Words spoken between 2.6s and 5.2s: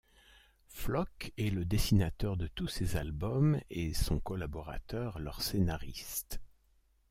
ces albums et son collaborateur